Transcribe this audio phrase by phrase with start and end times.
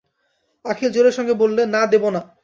[0.65, 2.21] অখিল জোরের সঙ্গে বললে, না, দেব না।